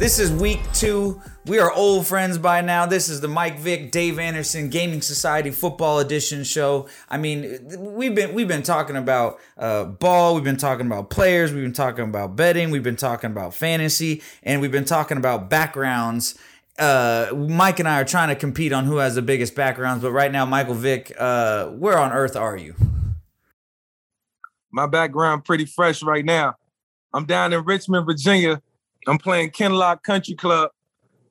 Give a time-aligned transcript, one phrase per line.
[0.00, 1.20] This is week two.
[1.44, 2.86] We are old friends by now.
[2.86, 6.88] This is the Mike Vick, Dave Anderson Gaming Society Football Edition show.
[7.10, 10.34] I mean, we've been we've been talking about uh, ball.
[10.34, 11.52] We've been talking about players.
[11.52, 12.70] We've been talking about betting.
[12.70, 16.38] We've been talking about fantasy, and we've been talking about backgrounds.
[16.78, 20.02] Uh, Mike and I are trying to compete on who has the biggest backgrounds.
[20.02, 22.74] But right now, Michael Vick, uh, where on earth are you?
[24.72, 26.54] My background pretty fresh right now.
[27.12, 28.62] I'm down in Richmond, Virginia.
[29.06, 30.70] I'm playing Kinloch Country Club.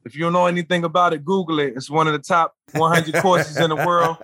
[0.06, 1.74] If you don't know anything about it, Google it.
[1.76, 4.18] It's one of the top 100 courses in the world.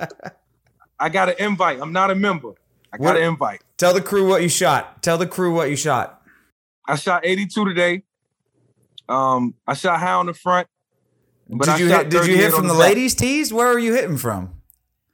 [0.99, 1.79] I got an invite.
[1.81, 2.53] I'm not a member.
[2.91, 3.61] I got What- an invite.
[3.77, 5.03] Tell the crew what you shot.
[5.03, 6.21] Tell the crew what you shot.
[6.87, 8.03] I shot 82 today.
[9.09, 10.67] Um, I shot high on the front.
[11.49, 13.53] But did you hit, did you hit from the the ladies' tees?
[13.53, 14.55] Where are you hitting from?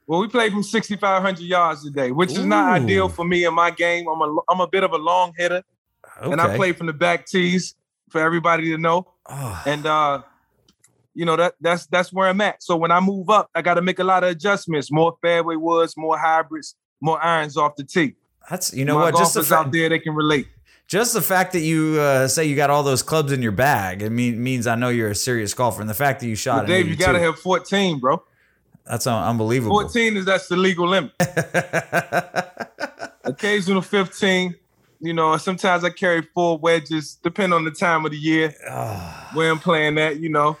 [0.06, 3.70] Well, we played from 6,500 yards today, which is not ideal for me in my
[3.70, 4.06] game.
[4.08, 5.62] I'm a I'm a bit of a long hitter,
[6.22, 6.32] Okay.
[6.32, 7.74] and I play from the back tees
[8.12, 9.06] for everybody to know.
[9.26, 9.62] Oh.
[9.66, 10.22] and uh
[11.14, 12.62] you know that that's that's where I'm at.
[12.62, 15.56] So when I move up, I got to make a lot of adjustments, more fairway
[15.56, 18.14] woods, more hybrids, more irons off the tee.
[18.48, 19.16] That's you know My what?
[19.16, 20.48] Just the fact, out there, they can relate.
[20.86, 24.02] just the fact that you uh, say you got all those clubs in your bag,
[24.02, 25.80] it mean, means I know you're a serious golfer.
[25.82, 28.22] And the fact that you shot, an Dave, you got to have 14, bro.
[28.86, 29.78] that's un- unbelievable.
[29.80, 31.12] 14 is that's the legal limit.
[33.24, 34.54] Occasional 15.
[35.02, 39.30] You know, sometimes I carry four wedges, depending on the time of the year Ah,
[39.34, 40.20] where I'm playing at.
[40.20, 40.56] You know,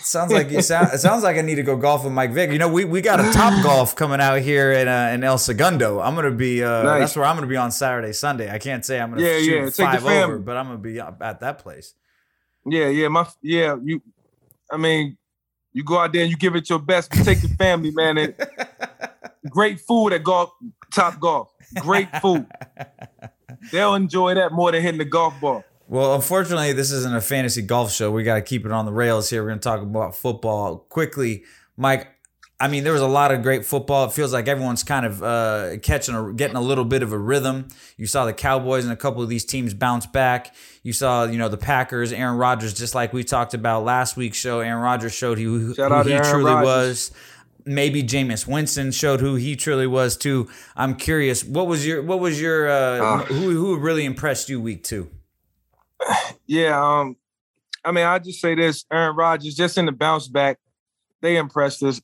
[0.00, 0.92] sounds like you sound.
[0.92, 2.50] It sounds like I need to go golf with Mike Vick.
[2.50, 5.38] You know, we, we got a top golf coming out here in uh, in El
[5.38, 6.00] Segundo.
[6.00, 6.64] I'm gonna be.
[6.64, 7.00] Uh, Nice.
[7.00, 8.50] That's where I'm gonna be on Saturday, Sunday.
[8.52, 10.98] I can't say I'm gonna Yeah, shoot yeah, take five over, but I'm gonna be
[10.98, 11.94] at that place.
[12.66, 13.76] yeah, yeah, my yeah.
[13.80, 14.02] You,
[14.72, 15.16] I mean,
[15.72, 17.10] you go out there and you give it your best.
[17.10, 18.18] But take your family, man.
[18.18, 18.34] And
[19.48, 20.50] great food at golf,
[20.92, 21.46] Topgolf.
[21.80, 22.46] Great food.
[23.72, 25.64] They'll enjoy that more than hitting the golf ball.
[25.88, 28.10] Well, unfortunately, this isn't a fantasy golf show.
[28.12, 29.42] We got to keep it on the rails here.
[29.42, 31.42] We're going to talk about football quickly.
[31.76, 32.06] Mike,
[32.60, 34.04] I mean, there was a lot of great football.
[34.04, 37.18] It feels like everyone's kind of uh, catching a, getting a little bit of a
[37.18, 37.68] rhythm.
[37.96, 40.54] You saw the Cowboys and a couple of these teams bounce back.
[40.82, 44.36] You saw, you know, the Packers, Aaron Rodgers, just like we talked about last week's
[44.38, 44.60] show.
[44.60, 46.64] Aaron Rodgers showed who, who he Aaron truly Rodgers.
[46.64, 47.12] was.
[47.64, 50.48] Maybe Jameis Winston showed who he truly was too.
[50.76, 53.24] I'm curious, what was your what was your uh, Ah.
[53.24, 55.10] who who really impressed you week two?
[56.46, 57.16] Yeah, um,
[57.84, 60.58] I mean, I just say this: Aaron Rodgers, just in the bounce back,
[61.20, 62.00] they impressed us.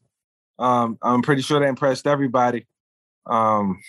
[0.59, 2.67] Um, I'm pretty sure they impressed everybody.
[3.27, 3.81] Um,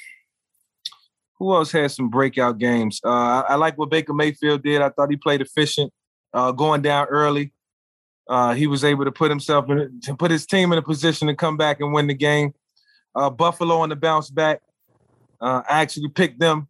[1.40, 3.00] who else had some breakout games?
[3.06, 4.82] Uh, I, I like what Baker Mayfield did.
[4.82, 5.94] I thought he played efficient,
[6.34, 7.54] uh, going down early.
[8.30, 11.28] Uh, he was able to put himself in, to put his team in a position
[11.28, 12.54] to come back and win the game.
[13.16, 14.62] Uh, Buffalo on the bounce back.
[15.40, 16.68] Uh, I actually picked them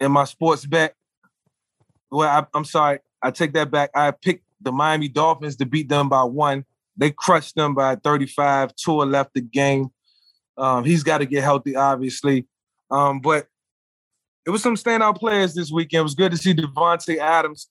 [0.00, 0.94] in my sports bet.
[2.10, 3.90] Well, I, I'm sorry, I take that back.
[3.94, 6.64] I picked the Miami Dolphins to beat them by one.
[6.96, 8.74] They crushed them by 35.
[8.76, 9.90] Tua left the game.
[10.56, 12.46] Um, he's got to get healthy, obviously.
[12.90, 13.48] Um, but
[14.46, 16.00] it was some standout players this weekend.
[16.00, 17.68] It was good to see Davante Adams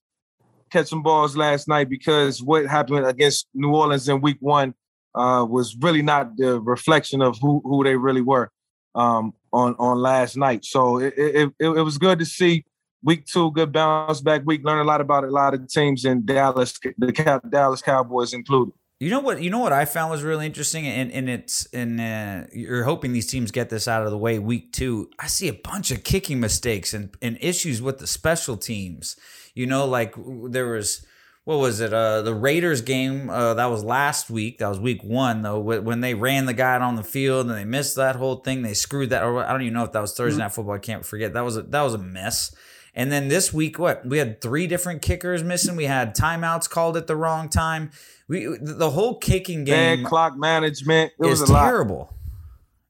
[0.75, 4.73] catch some balls last night because what happened against New Orleans in week one
[5.15, 8.51] uh, was really not the reflection of who, who they really were
[8.93, 10.65] um, on, on last night.
[10.65, 12.65] So it, it, it, it was good to see
[13.03, 14.65] week two, good bounce back week.
[14.65, 18.73] Learn a lot about a lot of teams in Dallas, the Dallas Cowboys included.
[18.99, 19.41] You know what?
[19.41, 23.11] You know what I found was really interesting, and and it's and uh, you're hoping
[23.11, 25.09] these teams get this out of the way week two.
[25.19, 29.17] I see a bunch of kicking mistakes and, and issues with the special teams.
[29.55, 30.13] You know, like
[30.49, 31.05] there was
[31.45, 31.93] what was it?
[31.93, 34.57] Uh, the Raiders game uh, that was last week.
[34.57, 35.59] That was week one though.
[35.59, 38.61] When they ran the guy out on the field and they missed that whole thing,
[38.61, 39.23] they screwed that.
[39.23, 40.75] Or I don't even know if that was Thursday night football.
[40.75, 41.33] I can't forget.
[41.33, 42.53] That was a, that was a mess.
[42.95, 45.75] And then this week, what we had three different kickers missing.
[45.75, 47.91] We had timeouts called at the wrong time.
[48.27, 51.11] We the whole kicking game Bad clock management.
[51.19, 51.66] It was a lot.
[51.66, 52.13] terrible.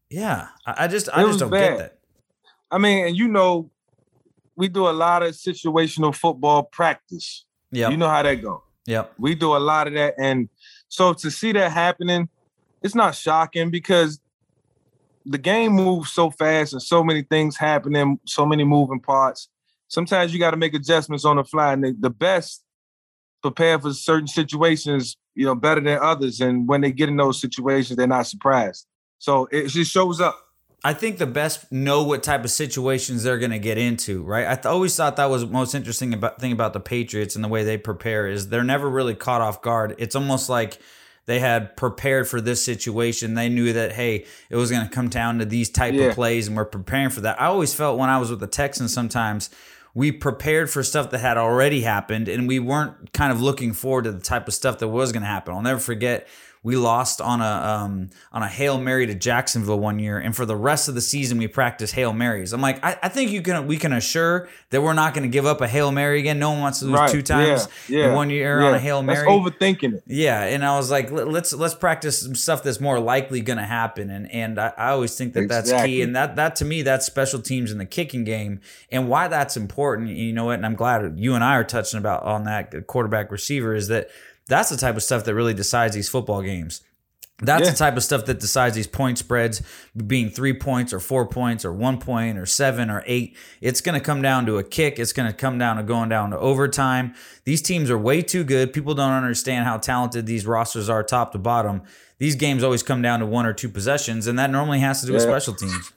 [0.10, 1.70] Yeah, I, I just I just don't bad.
[1.72, 2.00] get that.
[2.72, 3.72] I mean, and you know,
[4.56, 7.46] we do a lot of situational football practice.
[7.72, 7.90] Yeah.
[7.90, 8.64] You know how that go.
[8.86, 9.06] Yeah.
[9.18, 10.50] We do a lot of that, and
[10.88, 12.30] so to see that happening,
[12.82, 14.20] it's not shocking because
[15.26, 19.50] the game moves so fast and so many things happening, so many moving parts.
[19.88, 22.64] Sometimes you got to make adjustments on the fly, and the, the best
[23.42, 26.42] prepare for certain situations, you know, better than others.
[26.42, 28.86] And when they get in those situations, they're not surprised.
[29.18, 30.40] So it just shows up.
[30.86, 34.46] I think the best know what type of situations they're going to get into, right?
[34.46, 37.44] I th- always thought that was the most interesting about thing about the Patriots and
[37.44, 39.96] the way they prepare is they're never really caught off guard.
[39.98, 40.80] It's almost like
[41.26, 43.34] they had prepared for this situation.
[43.34, 46.06] They knew that hey, it was going to come down to these type Yeah.
[46.06, 47.42] of plays, and we're preparing for that.
[47.42, 49.50] I always felt when I was with the Texans sometimes
[49.96, 54.04] we prepared for stuff that had already happened and we weren't kind of looking forward
[54.04, 55.54] to the type of stuff that was going to happen.
[55.56, 56.28] I'll never forget
[56.66, 60.48] we lost on a um, on a hail mary to Jacksonville one year, and for
[60.48, 62.54] the rest of the season we practiced hail marys.
[62.54, 65.30] I'm like, I, I think you can we can assure that we're not going to
[65.30, 66.40] give up a hail mary again.
[66.40, 67.12] No one wants to lose right.
[67.12, 68.00] two times yeah.
[68.00, 68.08] Yeah.
[68.08, 68.68] in one year yeah.
[68.68, 69.28] on a hail mary.
[69.28, 70.04] That's overthinking it.
[70.08, 73.66] Yeah, and I was like, let's let's practice some stuff that's more likely going to
[73.66, 75.72] happen, and and I, I always think that exactly.
[75.72, 78.60] that's key, and that that to me that's special teams in the kicking game,
[78.92, 80.10] and why that's important.
[80.10, 80.56] You know what?
[80.56, 84.10] And I'm glad you and I are touching about on that quarterback receiver is that
[84.48, 86.82] that's the type of stuff that really decides these football games.
[87.42, 87.72] That's yeah.
[87.72, 89.62] the type of stuff that decides these point spreads
[90.08, 93.36] being three points or four points or one point or seven or eight.
[93.60, 95.00] It's going to come down to a kick.
[95.00, 97.14] It's going to come down to going down to overtime.
[97.44, 98.72] These teams are way too good.
[98.72, 101.82] People don't understand how talented these rosters are top to bottom.
[102.20, 105.06] These games always come down to one or two possessions, and that normally has to
[105.06, 105.18] do yeah.
[105.18, 105.92] with special teams.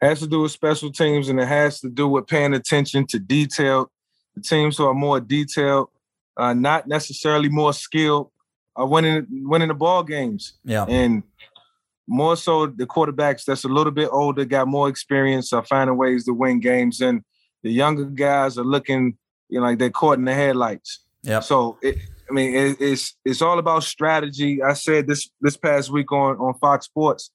[0.00, 3.18] Has to do with special teams, and it has to do with paying attention to
[3.18, 3.92] detail.
[4.34, 5.90] The teams who are more detailed
[6.36, 8.30] uh, not necessarily more skilled,
[8.76, 10.54] are winning winning the ball games.
[10.64, 11.22] Yeah, and
[12.06, 16.24] more so the quarterbacks that's a little bit older, got more experience, are finding ways
[16.26, 17.22] to win games, and
[17.62, 19.16] the younger guys are looking,
[19.48, 21.04] you know, like they're caught in the headlights.
[21.22, 21.40] Yeah.
[21.40, 21.98] So it,
[22.28, 24.62] I mean, it, it's it's all about strategy.
[24.62, 27.30] I said this this past week on on Fox Sports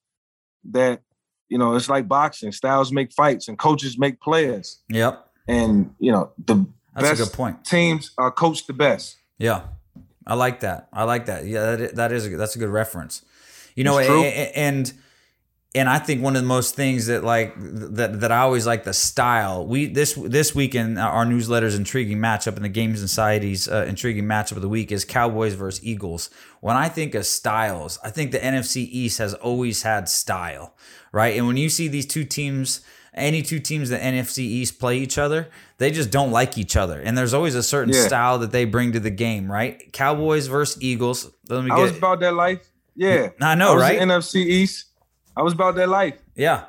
[0.70, 1.00] that
[1.48, 2.52] you know it's like boxing.
[2.52, 4.82] Styles make fights, and coaches make players.
[4.90, 5.24] Yep.
[5.46, 6.66] And you know the
[7.00, 7.64] that's best a good point.
[7.64, 9.16] Teams are coached the best.
[9.38, 9.62] Yeah,
[10.26, 10.88] I like that.
[10.92, 11.46] I like that.
[11.46, 13.22] Yeah, that, that is a, that's a good reference.
[13.74, 14.92] You know, and
[15.74, 18.84] and I think one of the most things that like that that I always like
[18.84, 19.66] the style.
[19.66, 24.56] We this this weekend our newsletters intriguing matchup and the Game Society's uh, intriguing matchup
[24.56, 26.30] of the week is Cowboys versus Eagles.
[26.60, 30.74] When I think of styles, I think the NFC East has always had style,
[31.12, 31.36] right?
[31.36, 32.80] And when you see these two teams
[33.14, 37.00] any two teams that NFC East play each other, they just don't like each other.
[37.00, 38.06] And there's always a certain yeah.
[38.06, 39.92] style that they bring to the game, right?
[39.92, 41.30] Cowboys versus Eagles.
[41.48, 42.68] Let me get I was about that life.
[42.94, 43.30] Yeah.
[43.40, 44.00] I know, I right?
[44.00, 44.86] NFC East.
[45.36, 46.14] I was about that life.
[46.34, 46.64] Yeah.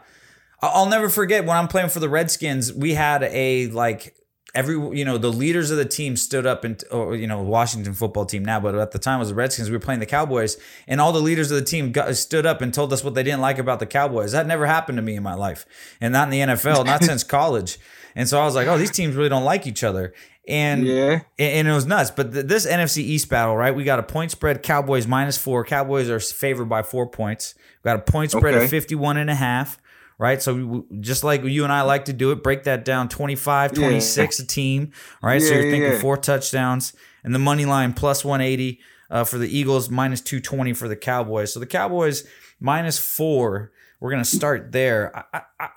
[0.62, 4.14] I'll never forget when I'm playing for the Redskins, we had a like
[4.56, 7.94] every you know the leaders of the team stood up and or you know Washington
[7.94, 9.70] football team now but at the time it was the Redskins.
[9.70, 10.58] We were playing the Cowboys
[10.88, 13.24] and all the leaders of the team got, stood up and told us what they
[13.24, 14.32] didn't like about the Cowboys.
[14.32, 15.66] That never happened to me in my life
[16.02, 17.78] and not in the NFL not since college.
[18.16, 20.14] And so I was like oh these teams really don't like each other.
[20.48, 21.22] And yeah.
[21.38, 22.12] and it was nuts.
[22.12, 24.64] But this NFC East battle right we got a point spread.
[24.64, 27.56] Cowboys minus 4 Cowboys are favored by 4 points.
[27.84, 28.66] We got a point spread okay.
[28.66, 29.80] of 51 and a half
[30.20, 30.42] right?
[30.42, 34.40] So just like you and I like to do it, break that down 25, 26
[34.40, 34.44] yeah.
[34.44, 34.92] a team,
[35.24, 35.42] right?
[35.42, 36.00] Yeah, so you're thinking yeah.
[36.00, 36.94] four touchdowns
[37.24, 38.80] and the money line plus 180
[39.10, 41.54] uh, for the Eagles, minus 220 for the Cowboys.
[41.54, 42.28] So the Cowboys
[42.60, 43.72] minus four.
[44.00, 45.26] We're gonna start there.
[45.34, 45.70] I, I,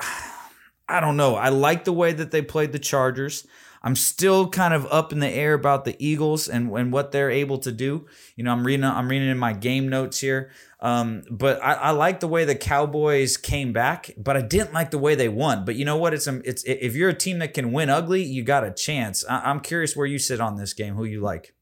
[0.88, 1.36] I don't know.
[1.36, 3.46] I like the way that they played the Chargers.
[3.84, 7.30] I'm still kind of up in the air about the Eagles and, and what they're
[7.30, 8.06] able to do.
[8.36, 10.50] You know, I'm reading I'm reading in my game notes here.
[10.80, 14.90] Um, but I, I like the way the Cowboys came back, but I didn't like
[14.90, 15.64] the way they won.
[15.64, 16.12] But you know what?
[16.14, 19.24] It's it's if you're a team that can win ugly, you got a chance.
[19.28, 20.94] I, I'm curious where you sit on this game.
[20.94, 21.54] Who you like?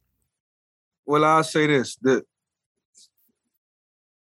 [1.06, 2.25] Well, I'll say this: the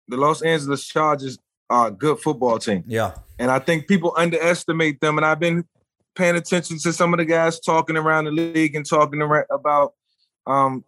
[0.08, 1.38] the Los Angeles Chargers
[1.70, 2.84] are a good football team.
[2.86, 5.16] Yeah, and I think people underestimate them.
[5.16, 5.64] And I've been
[6.14, 9.95] paying attention to some of the guys talking around the league and talking about,
[10.47, 10.85] um,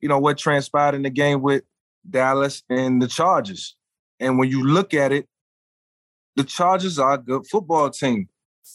[0.00, 1.62] you know, what transpired in the game with
[2.08, 3.76] Dallas, and the Chargers.
[4.20, 5.26] And when you look at it,
[6.36, 8.28] the Chargers are a good football team.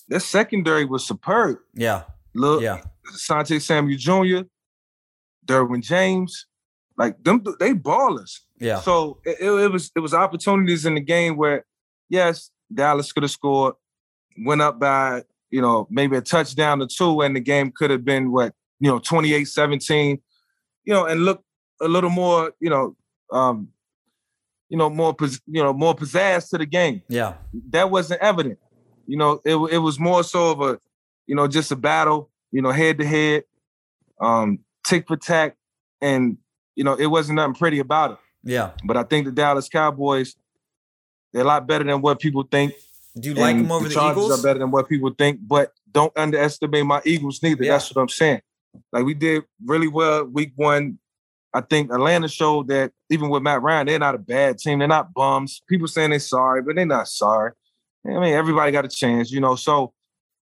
[0.07, 1.57] Their secondary was superb.
[1.73, 2.03] Yeah.
[2.33, 2.81] Look, yeah.
[3.11, 4.47] Asante Samuel Jr.,
[5.45, 6.45] Derwin James,
[6.97, 8.39] like them, they ballers.
[8.59, 8.79] Yeah.
[8.81, 11.65] So it, it was it was opportunities in the game where,
[12.07, 13.75] yes, Dallas could have scored,
[14.37, 18.05] went up by you know maybe a touchdown or two, and the game could have
[18.05, 20.21] been what you know 28-17,
[20.85, 21.43] you know, and look
[21.81, 22.95] a little more you know
[23.31, 23.69] um,
[24.69, 25.15] you know, more
[25.47, 27.01] you know, more pizzazz to the game.
[27.09, 27.33] Yeah,
[27.71, 28.59] that wasn't evident.
[29.07, 30.79] You know, it it was more so of a,
[31.25, 32.29] you know, just a battle.
[32.51, 33.43] You know, head to head,
[34.21, 35.55] um, tick for tack,
[36.01, 36.37] and
[36.75, 38.17] you know, it wasn't nothing pretty about it.
[38.43, 40.35] Yeah, but I think the Dallas Cowboys,
[41.33, 42.73] they're a lot better than what people think.
[43.19, 44.39] Do you like them over the, the Eagles?
[44.39, 47.63] Are better than what people think, but don't underestimate my Eagles neither.
[47.63, 47.73] Yeah.
[47.73, 48.41] That's what I'm saying.
[48.91, 50.99] Like we did really well week one
[51.53, 54.79] I think Atlanta showed that even with Matt Ryan, they're not a bad team.
[54.79, 55.61] They're not bums.
[55.67, 57.53] People saying they're sorry, but they're not sorry.
[58.05, 59.55] I mean, everybody got a chance, you know.
[59.55, 59.93] So,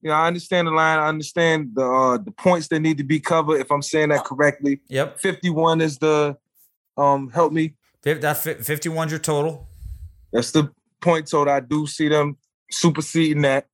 [0.02, 1.00] you know, I understand the line.
[1.00, 3.60] I understand the uh, the points that need to be covered.
[3.60, 4.82] If I'm saying that correctly.
[4.90, 5.20] Yep.
[5.20, 6.38] 51 is the
[6.98, 7.76] um help me.
[8.04, 9.68] That 51 is your total.
[10.32, 11.54] That's the point total.
[11.54, 12.38] I do see them
[12.72, 13.68] superseding that.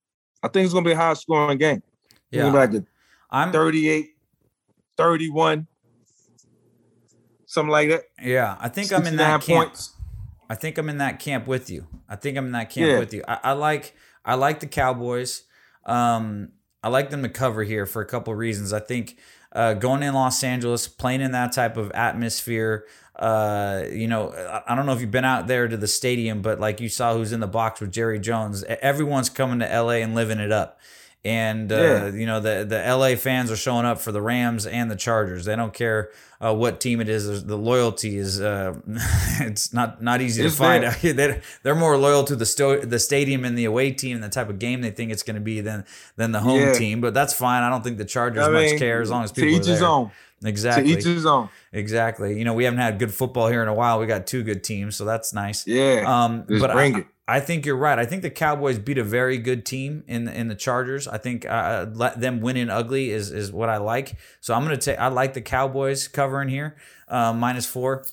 [0.43, 1.81] I think it's gonna be a high scoring game.
[2.31, 2.51] Yeah.
[2.51, 2.83] Like a
[3.29, 4.09] I'm 38,
[4.97, 5.67] 31,
[7.45, 8.03] something like that.
[8.21, 9.69] Yeah, I think I'm in that camp.
[9.69, 9.93] Points.
[10.49, 11.87] I think I'm in that camp with you.
[12.07, 12.99] I think I'm in that camp yeah.
[12.99, 13.23] with you.
[13.27, 15.43] I, I, like I like the Cowboys.
[15.85, 18.71] Um, I like them to cover here for a couple of reasons.
[18.71, 19.17] I think
[19.51, 22.85] uh, going in Los Angeles, playing in that type of atmosphere.
[23.17, 24.31] Uh, you know,
[24.67, 27.15] I don't know if you've been out there to the stadium, but like you saw
[27.15, 28.63] who's in the box with Jerry Jones.
[28.63, 30.79] Everyone's coming to LA and living it up
[31.27, 32.07] and uh, yeah.
[32.09, 35.43] you know the the LA fans are showing up for the Rams and the Chargers.
[35.43, 36.09] They don't care
[36.39, 37.43] uh, what team it is.
[37.43, 38.75] The loyalty is uh,
[39.41, 40.83] it's not not easy it's to find.
[41.01, 44.29] they're, they're more loyal to the sto- the stadium and the away team and the
[44.29, 45.83] type of game they think it's going to be than
[46.15, 46.74] than the home yeah.
[46.74, 47.01] team.
[47.01, 47.62] But that's fine.
[47.62, 49.62] I don't think the Chargers I mean, much care as long as people to each
[49.63, 49.74] are there.
[49.74, 50.12] his own.
[50.44, 50.94] Exactly.
[50.94, 51.50] To each his own.
[51.72, 52.38] Exactly.
[52.38, 54.00] You know, we haven't had good football here in a while.
[54.00, 55.65] We got two good teams, so that's nice.
[55.65, 56.03] Yeah.
[56.06, 57.08] Um, but bring I, it.
[57.29, 58.00] I think you're right.
[58.00, 61.08] I think the Cowboys beat a very good team in in the Chargers.
[61.08, 64.15] I think uh, let them win in ugly is is what I like.
[64.39, 64.98] So I'm gonna take.
[64.98, 66.77] I like the Cowboys covering here,
[67.10, 68.06] uh, minus four.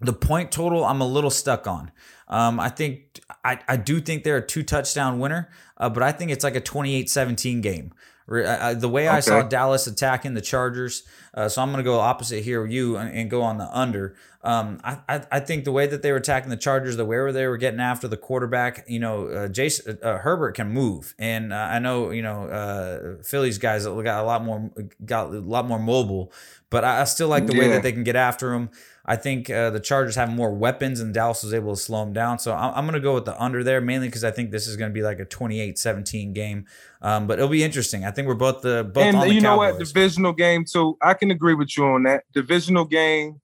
[0.00, 1.90] The point total, I'm a little stuck on.
[2.28, 6.12] Um, I think I, I do think they're a two touchdown winner, uh, but I
[6.12, 7.92] think it's like a 28-17 game.
[8.26, 11.02] The way I saw Dallas attacking the Chargers,
[11.34, 13.68] uh, so I'm going to go opposite here with you and, and, go on the
[13.76, 14.14] under.
[14.42, 17.32] Um, I, I, I think the way that they were attacking the Chargers, the way
[17.32, 21.52] they were getting after the quarterback, you know, uh, Justin uh, Herbert can move, and
[21.52, 24.70] uh, I know you know uh, Phillies guys got a lot more
[25.04, 26.32] got a lot more mobile,
[26.70, 27.60] but I, I still like the yeah.
[27.60, 28.70] way that they can get after him.
[29.06, 32.14] I think uh, the Chargers have more weapons, and Dallas was able to slow them
[32.14, 32.38] down.
[32.38, 34.66] So I'm, I'm going to go with the under there, mainly because I think this
[34.66, 36.66] is going to be like a 28-17 game.
[37.02, 38.04] Um, but it'll be interesting.
[38.04, 40.96] I think we're both the both and you know what divisional game too.
[41.02, 43.40] I can agree with you on that divisional game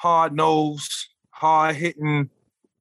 [0.00, 2.30] hard nose, hard hitting.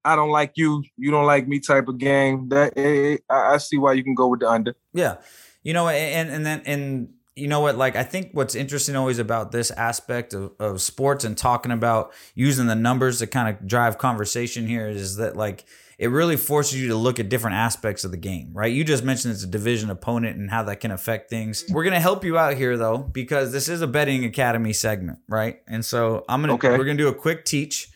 [0.05, 2.47] I don't like you, you don't like me type of game.
[2.49, 2.81] That eh,
[3.13, 4.75] eh, I, I see why you can go with the under.
[4.93, 5.17] Yeah,
[5.61, 9.19] you know, and and then and you know what like i think what's interesting always
[9.19, 13.65] about this aspect of, of sports and talking about using the numbers to kind of
[13.65, 15.65] drive conversation here is that like
[15.99, 18.71] it really forces you to look at different aspects of the game, right?
[18.71, 21.65] You just mentioned it's a division opponent and how that can affect things.
[21.69, 25.61] We're gonna help you out here though, because this is a betting academy segment, right?
[25.67, 26.69] And so I'm gonna okay.
[26.69, 27.89] we're gonna do a quick teach,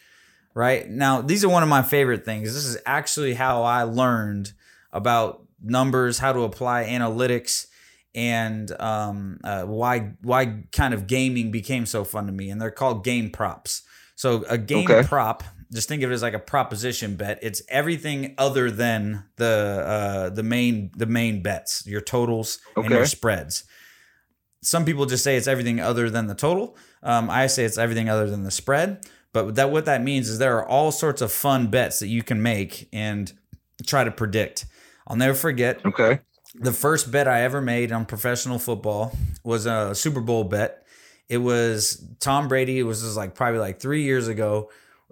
[0.54, 0.88] right?
[0.88, 2.54] Now these are one of my favorite things.
[2.54, 4.52] This is actually how I learned
[4.92, 7.68] about numbers, how to apply analytics
[8.16, 12.50] and um, uh, why why kind of gaming became so fun to me.
[12.50, 13.84] And they're called game props.
[14.16, 15.08] So a game okay.
[15.08, 15.44] prop
[15.74, 17.40] just think of it as like a proposition bet.
[17.42, 22.86] It's everything other than the uh, the main the main bets, your totals okay.
[22.86, 23.64] and your spreads.
[24.62, 26.78] Some people just say it's everything other than the total.
[27.02, 29.06] Um, I say it's everything other than the spread.
[29.34, 32.22] But that what that means is there are all sorts of fun bets that you
[32.22, 33.34] can make and
[33.86, 34.66] try to predict.
[35.08, 35.84] I'll never forget.
[35.84, 36.20] Okay.
[36.56, 40.86] The first bet I ever made on professional football was a Super Bowl bet.
[41.28, 42.80] It was Tom Brady.
[42.80, 44.70] It was just like probably like three years ago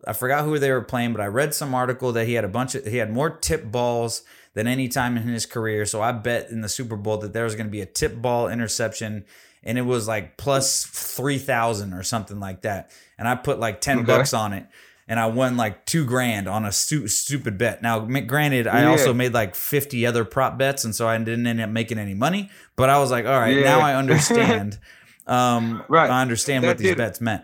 [0.07, 2.49] I forgot who they were playing, but I read some article that he had a
[2.49, 5.85] bunch of he had more tip balls than any time in his career.
[5.85, 8.21] So I bet in the Super Bowl that there was going to be a tip
[8.21, 9.25] ball interception
[9.63, 12.91] and it was like plus 3000 or something like that.
[13.17, 14.05] And I put like 10 okay.
[14.07, 14.65] bucks on it
[15.11, 17.81] and I won like 2 grand on a stu- stupid bet.
[17.81, 18.89] Now, granted, I yeah.
[18.89, 22.15] also made like 50 other prop bets and so I didn't end up making any
[22.15, 23.63] money, but I was like, all right, yeah.
[23.63, 24.79] now I understand
[25.27, 26.09] um right.
[26.09, 27.43] I understand that what these bets meant.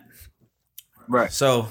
[1.08, 1.32] Right.
[1.32, 1.68] So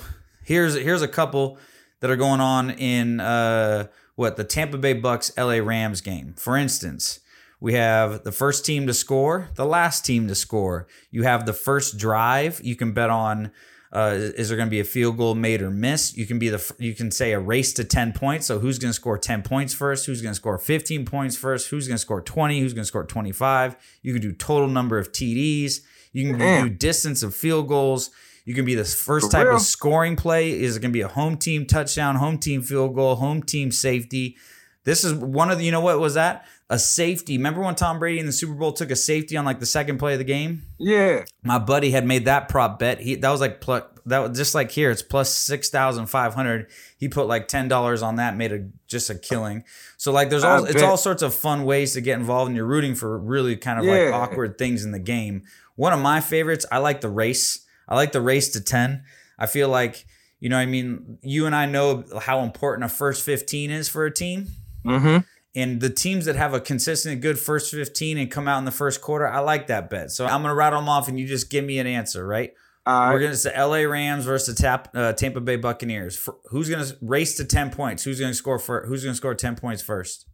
[0.47, 1.59] Here's here's a couple
[1.99, 6.35] that are going on in uh, what the Tampa Bay Bucks LA Rams game.
[6.39, 7.19] For instance,
[7.59, 10.87] we have the first team to score, the last team to score.
[11.11, 12.61] You have the first drive.
[12.63, 13.51] You can bet on
[13.93, 16.17] uh, is there going to be a field goal made or missed?
[16.17, 18.47] You can be the you can say a race to 10 points.
[18.47, 20.07] So who's going to score 10 points first?
[20.07, 21.69] Who's going to score 15 points first?
[21.69, 22.61] Who's going to score 20?
[22.61, 23.77] Who's going to score 25?
[24.03, 25.81] You can do total number of TDs.
[26.13, 28.11] You can do distance of field goals.
[28.45, 30.51] You can be the first type of scoring play.
[30.51, 33.73] Is it going to be a home team touchdown, home team field goal, home team
[33.73, 34.37] safety?
[34.85, 36.47] This is one of the, you know what was that?
[36.69, 37.37] A safety.
[37.37, 39.99] Remember when Tom Brady in the Super Bowl took a safety on like the second
[39.99, 40.63] play of the game?
[40.79, 41.25] Yeah.
[41.45, 43.01] My buddy had made that prop bet.
[43.01, 44.91] He that was like plus that was just like here.
[44.91, 46.69] It's plus six thousand five hundred.
[46.99, 49.63] He put like ten dollars on that, made a just a killing.
[49.97, 52.67] So like there's all it's all sorts of fun ways to get involved, and you're
[52.67, 54.11] rooting for really kind of yeah.
[54.11, 55.45] like awkward things in the game.
[55.77, 57.65] One of my favorites, I like the race.
[57.89, 59.05] I like the race to 10.
[59.39, 60.07] I feel like,
[60.41, 64.07] you know, I mean, you and I know how important a first 15 is for
[64.07, 64.49] a team.
[64.85, 65.19] Mm-hmm.
[65.57, 68.71] And the teams that have a consistent good first 15 and come out in the
[68.71, 70.13] first quarter, I like that bet.
[70.13, 72.53] So I'm going to rattle them off and you just give me an answer, right?
[72.85, 76.17] Uh, We're going to say LA Rams versus the tap, uh, Tampa Bay Buccaneers.
[76.17, 78.05] For, who's going to race to 10 points?
[78.05, 80.27] Who's going to score for who's going to score 10 points first?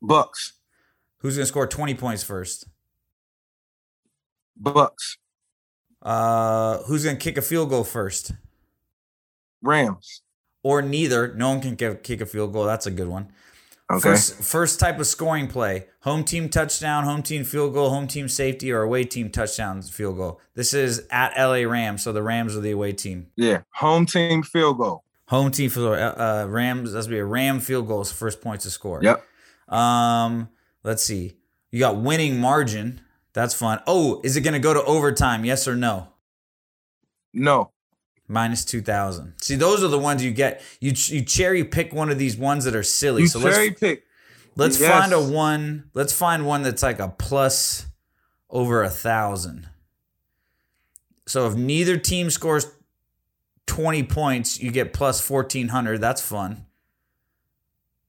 [0.00, 0.52] Bucks.
[1.18, 2.68] Who's gonna score 20 points first?
[4.56, 5.18] Bucks,
[6.00, 8.32] Uh, who's gonna kick a field goal first?
[9.62, 10.22] Rams.
[10.68, 11.32] Or neither.
[11.32, 12.66] No one can kick a field goal.
[12.66, 13.32] That's a good one.
[13.90, 14.00] Okay.
[14.00, 18.28] First, first type of scoring play: home team touchdown, home team field goal, home team
[18.28, 20.42] safety, or away team touchdown field goal.
[20.52, 23.28] This is at LA Rams, so the Rams are the away team.
[23.34, 23.62] Yeah.
[23.76, 25.04] Home team field goal.
[25.28, 25.94] Home team field goal.
[25.94, 26.92] Uh, uh, Rams.
[26.92, 29.00] That's be a Ram field goal is first point to score.
[29.02, 29.24] Yep.
[29.74, 30.50] Um,
[30.84, 31.38] let's see.
[31.70, 33.00] You got winning margin.
[33.32, 33.80] That's fun.
[33.86, 35.46] Oh, is it going to go to overtime?
[35.46, 36.08] Yes or no?
[37.32, 37.70] No.
[38.30, 39.32] Minus two thousand.
[39.40, 40.60] See, those are the ones you get.
[40.80, 43.22] You you cherry pick one of these ones that are silly.
[43.22, 44.04] You so cherry let's pick.
[44.54, 44.90] let's Yes.
[45.00, 45.88] find a one.
[45.94, 47.86] Let's find one that's like a plus
[48.50, 49.68] over a thousand.
[51.26, 52.66] So if neither team scores
[53.66, 56.02] twenty points, you get plus fourteen hundred.
[56.02, 56.66] That's fun.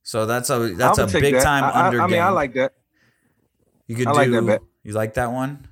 [0.03, 1.43] So that's a that's a big that.
[1.43, 2.73] time I, I- under I mean, I like that.
[3.87, 4.17] You could I do.
[4.17, 4.61] like that bet.
[4.83, 5.65] You like that one?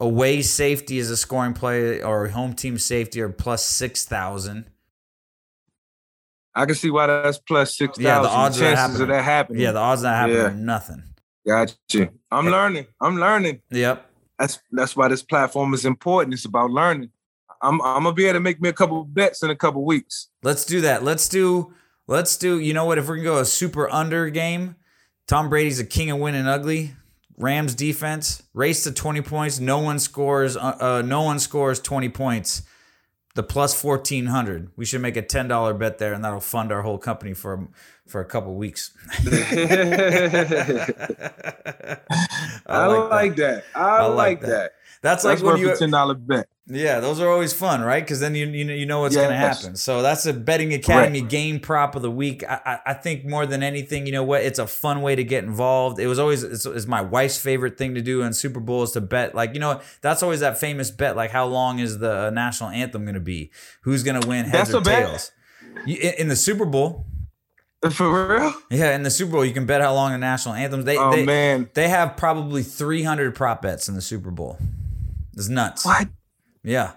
[0.00, 4.68] Away safety is a scoring play, or home team safety, or plus six thousand.
[6.54, 8.04] I can see why that's plus six thousand.
[8.04, 9.08] Yeah, the odds chances of happening.
[9.16, 9.62] that happening.
[9.62, 10.44] Yeah, the odds of that happening Yeah.
[10.46, 11.02] are nothing.
[11.46, 12.10] Got you.
[12.30, 12.86] I'm learning.
[13.00, 13.60] I'm learning.
[13.70, 14.10] Yep.
[14.38, 16.34] That's that's why this platform is important.
[16.34, 17.10] It's about learning.
[17.62, 19.84] I'm I'm gonna be able to make me a couple of bets in a couple
[19.84, 20.28] weeks.
[20.42, 21.02] Let's do that.
[21.04, 21.72] Let's do.
[22.06, 22.58] Let's do.
[22.58, 22.98] You know what?
[22.98, 24.76] If we're gonna go a super under game,
[25.28, 26.94] Tom Brady's a king of winning ugly.
[27.36, 29.58] Rams defense race to twenty points.
[29.58, 30.56] No one scores.
[30.56, 32.62] Uh, uh, no one scores twenty points.
[33.34, 34.70] The plus fourteen hundred.
[34.76, 37.68] We should make a ten dollar bet there, and that'll fund our whole company for
[38.06, 38.92] for a couple weeks.
[42.66, 43.64] I, like, that.
[43.74, 44.48] I, I like like that.
[44.48, 44.72] that.
[45.02, 46.48] That's like That's when worth you a ten dollar bet.
[46.66, 48.02] Yeah, those are always fun, right?
[48.02, 49.76] Because then you you know you know what's going to happen.
[49.76, 52.42] So that's a betting academy game prop of the week.
[52.42, 54.42] I, I I think more than anything, you know what?
[54.42, 55.98] It's a fun way to get involved.
[55.98, 58.92] It was always it's, it's my wife's favorite thing to do in Super Bowl is
[58.92, 59.34] to bet.
[59.34, 61.16] Like you know that's always that famous bet.
[61.16, 63.50] Like how long is the uh, national anthem going to be?
[63.82, 65.32] Who's going to win heads That's or tails?
[65.84, 67.04] You, in, in the Super Bowl,
[67.90, 68.54] For real?
[68.70, 70.82] yeah, in the Super Bowl, you can bet how long the national anthem.
[70.84, 71.68] They Oh they, man.
[71.74, 74.58] they have probably three hundred prop bets in the Super Bowl.
[75.34, 75.84] It's nuts.
[75.84, 76.08] What?
[76.64, 76.92] Yeah.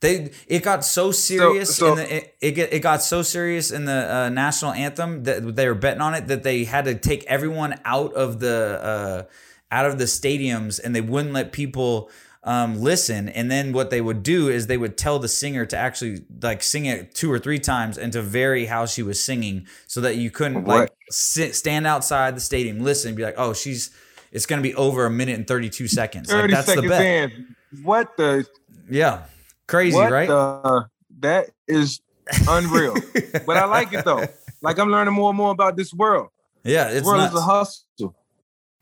[0.00, 3.86] They it got so serious so- in the it, it it got so serious in
[3.86, 7.24] the uh, national anthem that they were betting on it that they had to take
[7.24, 9.22] everyone out of the uh,
[9.70, 12.10] out of the stadiums and they wouldn't let people
[12.42, 15.76] um, listen and then what they would do is they would tell the singer to
[15.78, 19.66] actually like sing it two or three times and to vary how she was singing
[19.86, 23.54] so that you couldn't like sit, stand outside the stadium listen and be like oh
[23.54, 23.90] she's
[24.30, 27.30] it's gonna be over a minute and 32 seconds like Thirty that's the seconds bet
[27.30, 27.56] in.
[27.82, 28.46] What the?
[28.90, 29.24] Yeah
[29.66, 30.86] crazy what right the?
[31.20, 32.00] That is
[32.48, 32.94] unreal.
[33.46, 34.24] but I like it though.
[34.62, 36.28] Like I'm learning more and more about this world.
[36.64, 37.34] Yeah, This it's world nuts.
[37.34, 38.16] is a hustle.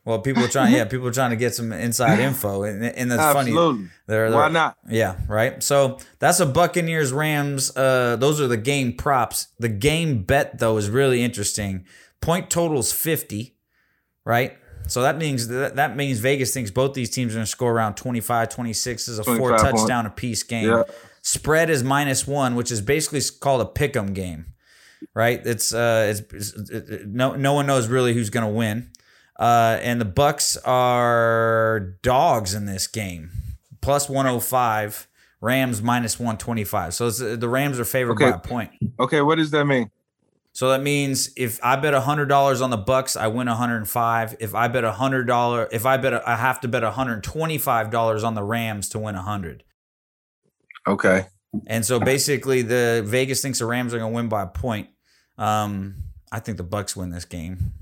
[0.04, 0.72] well, people are trying.
[0.74, 3.50] Yeah, people are trying to get some inside info, and, and that's funny.
[3.50, 3.88] Absolutely.
[4.06, 4.76] They're, Why they're- not?
[4.88, 5.62] Yeah, right.
[5.62, 7.76] So that's a Buccaneers Rams.
[7.76, 9.48] Uh, those are the game props.
[9.58, 11.84] The game bet though is really interesting.
[12.20, 13.56] Point totals fifty,
[14.24, 14.56] right?
[14.88, 17.72] So that means that, that means Vegas thinks both these teams are going to score
[17.72, 19.08] around 25, 26.
[19.08, 19.76] Is a four 25 point.
[19.76, 20.68] touchdown apiece game.
[20.68, 20.82] Yeah.
[21.22, 24.46] Spread is minus one, which is basically called a pick'em game,
[25.14, 25.40] right?
[25.46, 28.90] It's uh, it's, it's it- no no one knows really who's going to win.
[29.38, 33.30] Uh, and the Bucks are dogs in this game,
[33.80, 35.08] plus 105.
[35.40, 36.94] Rams minus 125.
[36.94, 38.30] So it's, the Rams are favored Okay.
[38.30, 38.70] by a point.
[39.00, 39.90] Okay, what does that mean?
[40.54, 44.36] So that means if I bet hundred dollars on the Bucks, I win 105.
[44.38, 48.22] If I bet hundred dollar, if I bet, a, I have to bet 125 dollars
[48.22, 49.64] on the Rams to win 100.
[50.86, 51.26] Okay.
[51.66, 54.88] And so basically, the Vegas thinks the Rams are going to win by a point.
[55.38, 55.96] Um,
[56.30, 57.72] I think the Bucks win this game.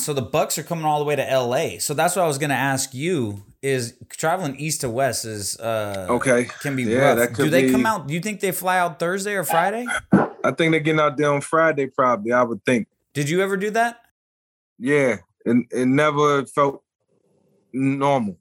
[0.00, 1.78] So the Bucks are coming all the way to LA.
[1.78, 5.58] So that's what I was going to ask you: is traveling east to west is
[5.60, 6.44] uh, Okay.
[6.60, 7.18] can be Yeah, rough.
[7.18, 8.06] that Do they be- come out?
[8.08, 9.86] Do you think they fly out Thursday or Friday?
[10.12, 12.32] I think they're getting out there on Friday, probably.
[12.32, 12.88] I would think.
[13.12, 14.00] Did you ever do that?
[14.78, 15.16] Yeah.
[15.44, 16.82] It, it never felt
[17.72, 18.36] normal.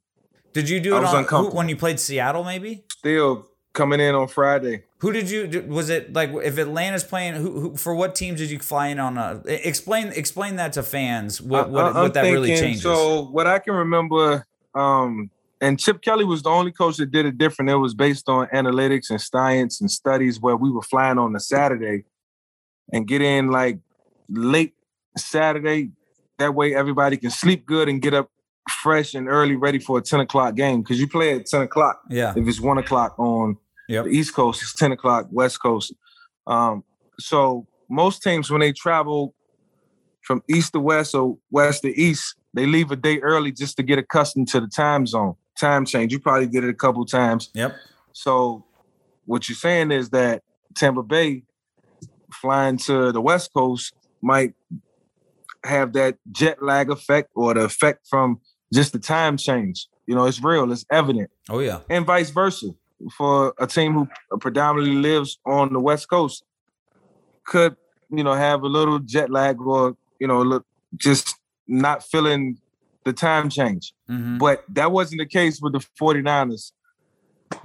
[0.53, 2.43] Did you do I it on when you played Seattle?
[2.43, 2.83] Maybe.
[2.91, 4.83] Still coming in on Friday.
[5.01, 5.65] Who did you?
[5.69, 7.35] Was it like if Atlanta's playing?
[7.35, 9.17] Who, who for what teams did you fly in on?
[9.17, 11.41] A, explain explain that to fans.
[11.41, 12.83] What what, I- what that really thinking- changes.
[12.83, 15.29] So what I can remember, um,
[15.61, 17.71] and Chip Kelly was the only coach that did it different.
[17.71, 21.39] It was based on analytics and science and studies where we were flying on a
[21.39, 22.03] Saturday
[22.91, 23.79] and get in like
[24.29, 24.73] late
[25.17, 25.91] Saturday.
[26.39, 28.29] That way everybody can sleep good and get up
[28.83, 30.83] fresh and early, ready for a 10 o'clock game.
[30.83, 32.01] Cause you play at 10 o'clock.
[32.09, 32.33] yeah.
[32.35, 33.57] If it's one o'clock on
[33.89, 34.05] Yep.
[34.05, 35.93] the East Coast, is 10 o'clock, West Coast.
[36.47, 36.83] Um,
[37.19, 39.33] so most teams when they travel
[40.21, 43.83] from east to west or west to east, they leave a day early just to
[43.83, 46.13] get accustomed to the time zone, time change.
[46.13, 47.49] You probably did it a couple times.
[47.55, 47.75] Yep.
[48.13, 48.63] So
[49.25, 50.43] what you're saying is that
[50.75, 51.43] Tampa Bay
[52.31, 54.53] flying to the West Coast might
[55.63, 58.39] have that jet lag effect or the effect from
[58.73, 59.87] just the time change.
[60.05, 61.29] You know, it's real, it's evident.
[61.49, 61.79] Oh yeah.
[61.89, 62.69] And vice versa.
[63.17, 64.07] For a team who
[64.39, 66.43] predominantly lives on the West Coast,
[67.45, 67.75] could,
[68.09, 71.35] you know, have a little jet lag or, you know, look just
[71.67, 72.59] not feeling
[73.05, 73.93] the time change.
[74.09, 74.37] Mm-hmm.
[74.37, 76.71] But that wasn't the case with the 49ers.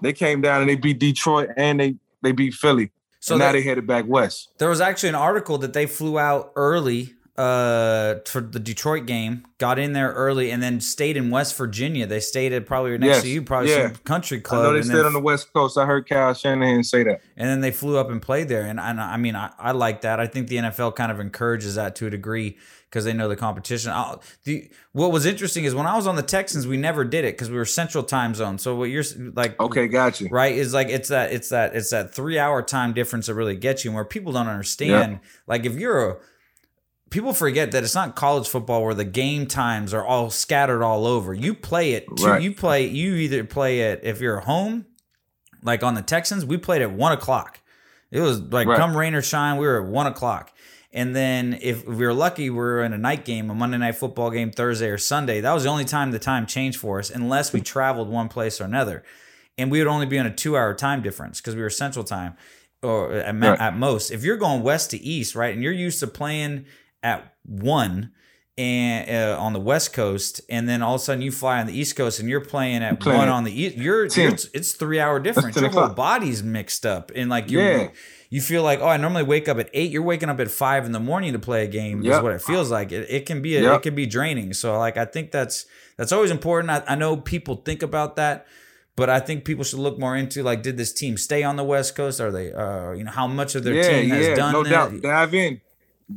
[0.01, 2.91] They came down and they beat Detroit and they they beat Philly.
[3.21, 4.51] So now they- they headed back west.
[4.59, 9.45] There was actually an article that they flew out early uh for the Detroit game,
[9.59, 12.07] got in there early and then stayed in West Virginia.
[12.07, 13.89] They stayed at probably next Yes, to you, probably yeah.
[13.89, 14.61] some country club.
[14.61, 15.77] I know they and, stayed then, on the West Coast.
[15.77, 17.21] I heard Kyle Shanahan say that.
[17.37, 18.63] and then they flew up and played there.
[18.63, 20.21] And, and I mean, I, I like that.
[20.21, 22.57] I think the NFL kind of encourages that to a degree
[22.89, 23.91] because they know the competition.
[23.91, 27.25] I'll, the what was interesting is when I was on the Texans, we never did
[27.25, 28.59] it because we were Central Time Zone.
[28.59, 29.03] So what you're
[29.35, 30.29] like, Okay, got you.
[30.31, 33.57] right is like it's that it's that it's that three hour time difference that really
[33.57, 35.19] gets you and where people don't understand
[35.49, 36.17] like if you're a
[37.11, 41.07] people forget that it's not college football where the game times are all scattered all
[41.07, 42.43] over you play it two, Right.
[42.43, 44.87] you play you either play it if you're home
[45.63, 47.61] like on the texans we played at one o'clock
[48.11, 48.79] it was like Right.
[48.79, 50.53] come rain or shine we were at one o'clock
[50.93, 53.97] and then if we were lucky, we were in a night game, a Monday night
[53.97, 55.41] football game, Thursday or Sunday.
[55.41, 58.61] That was the only time the time changed for us, unless we traveled one place
[58.61, 59.03] or another.
[59.59, 62.05] And we would only be on a two hour time difference because we were central
[62.05, 62.37] time
[62.81, 63.59] or at, Right.
[63.61, 64.13] at most.
[64.13, 66.67] If you're going west to east, right, and you're used to playing
[67.05, 68.11] at one
[68.57, 71.67] and uh, on the west coast, and then all of a sudden you fly on
[71.67, 74.73] the east coast and you're playing at playing one on the east, you're, you're it's
[74.73, 75.57] three hour difference.
[75.57, 77.89] Your whole body's mixed up, and like you Yeah.
[78.31, 79.91] you feel like, oh, I normally wake up at eight.
[79.91, 82.05] You're waking up at five in the morning to play a game.
[82.07, 82.93] Is what it feels like.
[82.93, 84.53] It, it can be a, it can be draining.
[84.53, 86.71] So like I think that's that's always important.
[86.71, 88.47] I, I know people think about that,
[88.97, 91.65] but I think people should look more into like, did this team stay on the
[91.65, 92.21] West Coast?
[92.21, 94.63] Are they, uh, you know, how much of their yeah, team has yeah, done no
[94.63, 94.71] that?
[94.71, 95.03] doubt.
[95.03, 95.61] Dive in,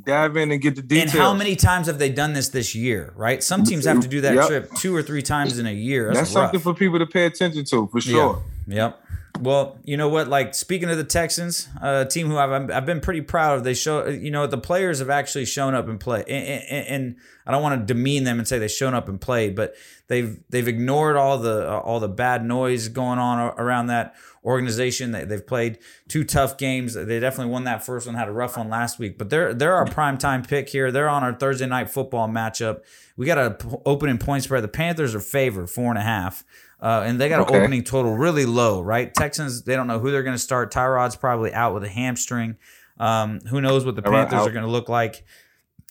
[0.04, 1.14] dive in and get the details.
[1.14, 3.14] And how many times have they done this this year?
[3.16, 4.48] Right, some teams have to do that Yep.
[4.48, 6.08] trip two or three times in a year.
[6.08, 8.44] That's, That's something for people to pay attention to, for sure.
[8.68, 8.76] Yeah.
[8.76, 9.04] Yep.
[9.40, 10.28] Well, you know what?
[10.28, 13.64] Like speaking of the Texans, a team who I've I've been pretty proud of.
[13.64, 16.24] They show, you know, the players have actually shown up and play.
[16.28, 19.22] And, and, and I don't want to demean them and say they've shown up and
[19.22, 19.76] played, but
[20.08, 24.16] they've they've ignored all the all the bad noise going on around that
[24.48, 25.12] organization.
[25.12, 26.94] They, they've played two tough games.
[26.94, 28.16] They definitely won that first one.
[28.16, 30.92] Had a rough one last week, but they're they're our prime time pick here.
[30.92, 32.82] They're on our Thursday night football matchup.
[33.18, 34.64] We got a p- opening point spread.
[34.64, 36.44] The Panthers are favored four and a half.
[36.80, 39.12] Uh, and they got an opening total really low, right?
[39.12, 40.72] Texans, they don't know who they're going to start.
[40.72, 42.56] Tyrod's probably out with a hamstring.
[43.00, 44.48] Um, who knows what the Panthers out.
[44.48, 45.26] are going to look like?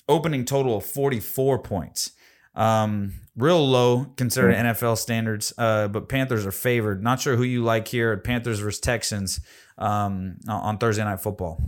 [0.08, 2.12] Opening total of 44 points.
[2.54, 7.02] Um, real low considering NFL standards, uh, but Panthers are favored.
[7.02, 8.16] Not sure who you like here.
[8.16, 9.40] Panthers versus Texans
[9.78, 11.62] um, on- on Thursday Night Football.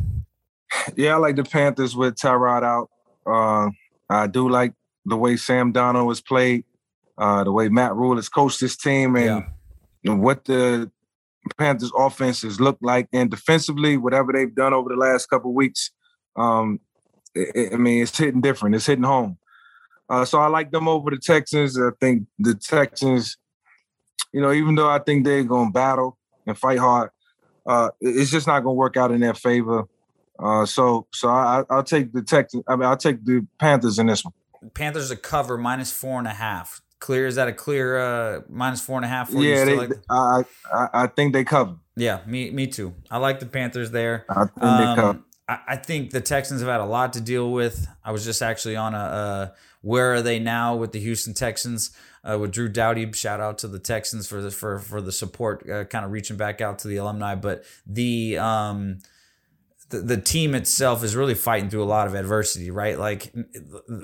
[0.96, 2.90] Yeah, I like the Panthers with Tyrod out.
[3.26, 3.70] Uh,
[4.11, 4.72] I do like
[5.04, 6.64] the way Sam Darnold has played,
[7.18, 9.44] uh, the way Matt Rhule has coached this team, and,
[10.04, 10.14] Yeah.
[10.14, 10.90] what the
[11.59, 13.09] Panthers' offenses look like.
[13.12, 15.90] And defensively, whatever they've done over the last couple weeks,
[16.37, 16.81] um,
[17.37, 18.74] I I mean, it's hitting different.
[18.74, 19.38] It's hitting home.
[20.09, 21.79] Uh, so I like them over the Texans.
[21.79, 23.37] I think the Texans,
[24.33, 26.16] you know, even though I think they're going to battle
[26.47, 27.11] and fight hard,
[27.66, 29.85] uh, it's just not going to work out in their favor.
[30.38, 32.62] Uh, so so I, I'll take the Texans.
[32.68, 34.33] I mean, I'll take the Panthers in this one.
[34.73, 36.81] Panthers a cover minus four and a half.
[37.01, 37.27] Clear?
[37.27, 39.31] Is that a clear uh, minus four and a half?
[39.31, 41.77] For yeah, they, like- I, I I think they cover.
[41.97, 42.94] yeah, me me too.
[43.11, 44.25] I like the Panthers there.
[44.29, 45.01] I think they cover.
[45.03, 47.87] Um, I, I think the Texans have had a lot to deal with.
[48.05, 49.49] I was just actually on a uh,
[49.80, 51.90] where are they now with the Houston Texans
[52.28, 53.10] uh, with Drew Dougherty.
[53.12, 56.36] Shout out to the Texans for the for for the support, uh, kind of reaching
[56.36, 57.34] back out to the alumni.
[57.34, 58.98] But the um,
[59.90, 62.98] the, the team itself is really fighting through a lot of adversity, right?
[62.98, 63.32] Like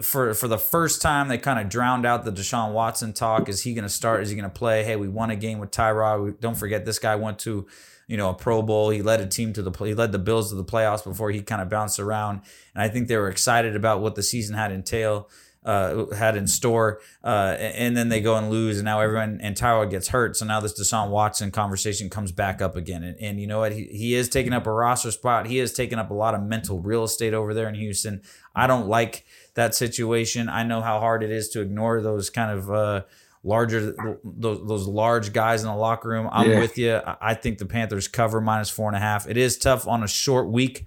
[0.02, 3.48] for for the first time, they kind of drowned out the Deshaun Watson talk.
[3.48, 4.22] Is he going to start?
[4.22, 4.84] Is he going to play?
[4.84, 6.24] Hey, we won a game with Tyrod.
[6.24, 7.66] We, don't forget this guy went to
[8.06, 8.90] you know a Pro Bowl.
[8.90, 9.70] He led a team to the.
[9.84, 12.40] He led the Bills to the playoffs before he kind of bounced around.
[12.74, 15.28] And I think they were excited about what the season had entail.
[15.64, 19.56] Uh, had in store, uh, and then they go and lose, and now everyone and
[19.56, 20.36] Tyrod gets hurt.
[20.36, 23.72] So now this Deshaun Watson conversation comes back up again, and, and you know what?
[23.72, 25.46] He, he is taking up a roster spot.
[25.46, 28.20] He is taking up a lot of mental real estate over there in Houston.
[28.54, 29.24] I don't like
[29.54, 30.50] that situation.
[30.50, 33.02] I know how hard it is to ignore those kind of uh,
[33.42, 36.28] larger those, those large guys in the locker room.
[36.30, 36.60] I'm Yeah.
[36.60, 37.00] with you.
[37.22, 39.26] I think the Panthers cover minus four and a half.
[39.26, 40.84] It is tough on a short week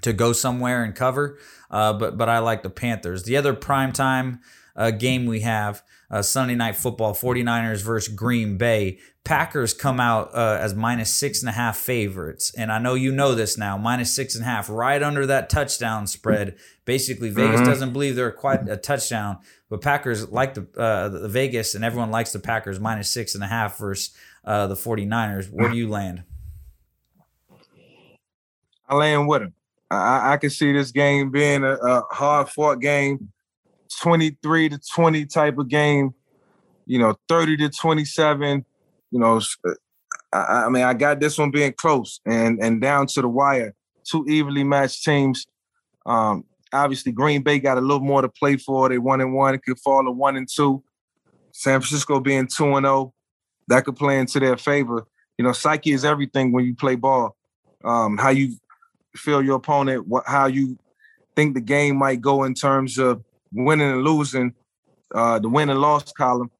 [0.00, 1.38] to go somewhere and cover.
[1.72, 3.24] Uh, but but I like the Panthers.
[3.24, 4.38] The other primetime
[4.76, 8.98] uh, game we have uh, Sunday night football 49ers versus Green Bay.
[9.24, 12.52] Packers come out uh, as minus six and a half favorites.
[12.56, 15.48] And I know you know this now minus six and a half, right under that
[15.48, 16.56] touchdown spread.
[16.84, 17.64] Basically, Vegas mm-hmm.
[17.64, 19.38] doesn't believe they're quite a touchdown,
[19.70, 23.44] but Packers like the, uh, the Vegas, and everyone likes the Packers minus six and
[23.44, 25.50] a half versus uh, the 49ers.
[25.50, 26.24] Where do you land?
[28.88, 29.54] I land with them.
[29.92, 33.32] I, I can see this game being a, a hard fought game
[34.00, 36.14] 23 to 20 type of game,
[36.86, 38.64] you know, 30 to 27.
[39.10, 39.74] You know, uh,
[40.32, 43.74] I, I, mean, I got this one being close and and down to the wire.
[44.04, 45.46] Two evenly matched teams.
[46.06, 48.88] Um, obviously, Green Bay got a little more to play for.
[48.88, 49.54] They one and one.
[49.54, 50.82] It could fall to one and two.
[51.52, 53.14] San Francisco being two and zero, oh,
[53.68, 55.06] that could play into their favor.
[55.36, 57.36] You know, psyche is everything when you play ball.
[57.84, 58.56] Um, how you
[59.14, 60.78] feel your opponent, what how you
[61.36, 63.22] think the game might go in terms of
[63.52, 64.54] winning and losing,
[65.14, 66.50] uh, the win and loss column.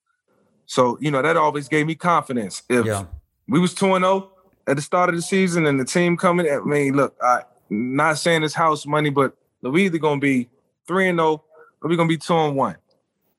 [0.66, 2.62] So, you know, that always gave me confidence.
[2.68, 3.04] If yeah.
[3.48, 4.30] we was 2 0
[4.66, 8.18] at the start of the season and the team coming, I mean, look, I not
[8.18, 10.48] saying it's house money, but we either gonna be
[10.86, 11.42] 3 and 0 or
[11.82, 12.76] we're gonna be 2 and 1.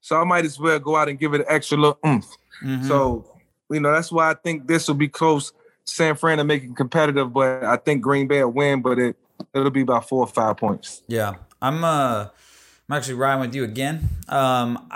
[0.02, 2.28] So I might as well go out and give it an extra little oomph.
[2.63, 2.88] Mm-hmm.
[2.88, 3.26] So,
[3.69, 5.54] you know, that's why I think this will be close.
[5.86, 9.15] San Fran to make it competitive, but I think Green Bay will win, but it
[9.54, 11.04] it'll be about four or five points.
[11.08, 11.36] Yeah.
[11.62, 12.28] I'm uh
[12.89, 14.10] I'm actually riding with you again.
[14.28, 14.89] Um,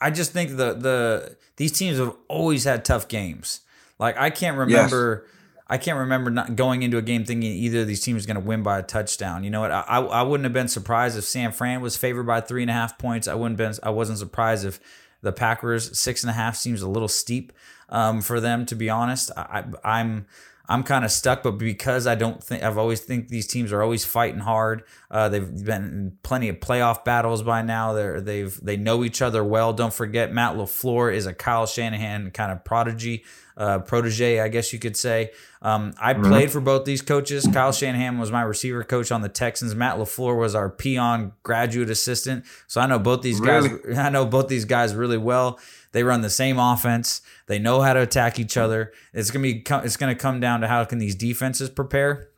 [0.00, 3.60] I just think the the these teams have always had tough games.
[3.98, 5.24] Like I can't remember.
[5.24, 5.30] Yes.
[5.66, 8.34] I can't remember not going into a game thinking either of these teams is going
[8.34, 9.44] to win by a touchdown.
[9.44, 9.72] You know what?
[9.72, 12.74] I, I wouldn't have been surprised if San Fran was favored by three and a
[12.74, 13.26] half points.
[13.26, 13.72] I wouldn't been.
[13.82, 14.78] I wasn't surprised if
[15.24, 17.52] the Packers six and a half seems a little steep
[17.88, 18.64] um, for them.
[18.66, 20.26] To be honest, I, I'm
[20.66, 23.82] I'm kind of stuck, but because I don't think I've always think these teams are
[23.82, 24.84] always fighting hard.
[25.10, 27.92] Uh, they've been in plenty of playoff battles by now.
[27.92, 29.74] They're they've they know each other well.
[29.74, 33.24] Don't forget Matt LaFleur is a Kyle Shanahan kind of prodigy,
[33.58, 35.32] uh, protege, I guess you could say.
[35.60, 36.24] Um, I mm-hmm.
[36.24, 37.46] played for both these coaches.
[37.52, 39.74] Kyle Shanahan was my receiver coach on the Texans.
[39.74, 42.46] Matt LaFleur was our peon graduate assistant.
[42.68, 43.68] So I know both these really?
[43.68, 43.98] guys.
[43.98, 45.58] I know both these guys really well.
[45.94, 47.22] They run the same offense.
[47.46, 48.92] They know how to attack each other.
[49.12, 52.30] It's gonna be it's gonna come down to how can these defenses prepare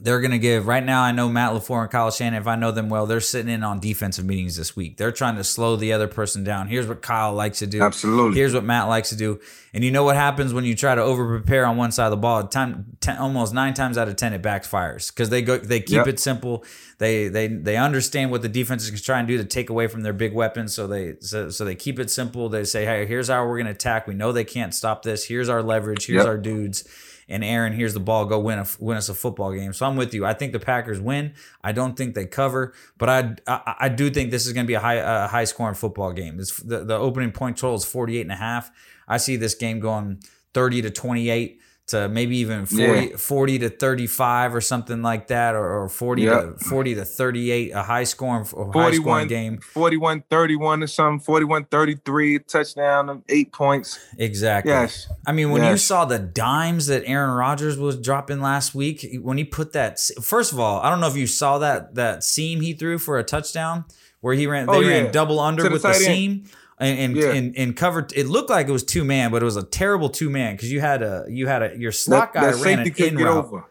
[0.00, 1.02] they're going to give right now.
[1.02, 2.42] I know Matt LaFleur and Kyle Shanahan.
[2.42, 4.96] If I know them well, they're sitting in on defensive meetings this week.
[4.96, 6.66] They're trying to slow the other person down.
[6.66, 7.80] Here's what Kyle likes to do.
[7.80, 8.36] Absolutely.
[8.36, 9.40] Here's what Matt likes to do.
[9.72, 12.10] And you know what happens when you try to over prepare on one side of
[12.10, 12.46] the ball?
[12.48, 15.58] Time, ten, almost nine times out of ten, it backfires because they go.
[15.58, 16.08] They keep yep.
[16.08, 16.64] it simple.
[16.98, 19.70] They they they understand what the defense is trying to try and do to take
[19.70, 20.74] away from their big weapons.
[20.74, 22.48] So they so, so they keep it simple.
[22.48, 24.06] They say, hey, here's how we're going to attack.
[24.06, 25.24] We know they can't stop this.
[25.24, 26.06] Here's our leverage.
[26.06, 26.26] Here's yep.
[26.26, 26.84] our dudes
[27.28, 29.72] and Aaron, here's the ball, go win a, win us a football game.
[29.72, 30.24] So I'm with you.
[30.24, 31.34] I think the Packers win.
[31.62, 34.68] I don't think they cover, but I I, I do think this is going to
[34.68, 36.38] be a high a high scoring football game.
[36.38, 38.70] It's, the the opening point total is 48 and a half.
[39.06, 40.20] I see this game going
[40.54, 43.16] 30 to 28 to maybe even 40, yeah.
[43.16, 46.58] 40 to 35 or something like that or, or 40 yep.
[46.58, 51.20] to 40 to 38 a high scoring a high scoring game 41 31 or something
[51.20, 55.72] 41 33 touchdown 8 points exactly yes i mean when yes.
[55.72, 60.00] you saw the dimes that Aaron Rodgers was dropping last week when he put that
[60.22, 63.18] first of all I don't know if you saw that that seam he threw for
[63.18, 63.84] a touchdown
[64.20, 65.02] where he ran they oh, yeah.
[65.02, 66.44] ran double under with the, the seam
[66.78, 67.32] and and, yeah.
[67.32, 68.12] and, and covered.
[68.14, 70.72] It looked like it was two man, but it was a terrible two man because
[70.72, 73.44] you had a you had a your slot that, guy that ran an in route.
[73.44, 73.66] Over.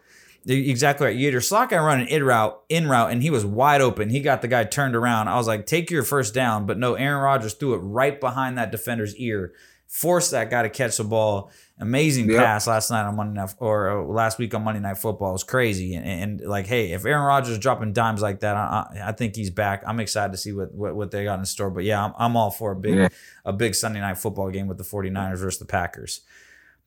[0.46, 1.16] Exactly right.
[1.16, 4.10] You had your slot guy running in route, in route, and he was wide open.
[4.10, 5.28] He got the guy turned around.
[5.28, 8.58] I was like, take your first down, but no, Aaron Rodgers threw it right behind
[8.58, 9.54] that defender's ear,
[9.86, 12.38] forced that guy to catch the ball, Amazing yep.
[12.38, 15.30] pass last night on Monday Night or uh, last week on Monday Night Football.
[15.30, 15.96] It was crazy.
[15.96, 16.06] And,
[16.40, 19.50] and, like, hey, if Aaron Rodgers is dropping dimes like that, I, I, think he's
[19.50, 19.82] back.
[19.84, 21.70] I'm excited to see what, what, what they got in store.
[21.70, 23.08] But yeah, I'm, I'm all for a big yeah.
[23.44, 26.20] a big Sunday Night Football game with the 49ers versus the Packers.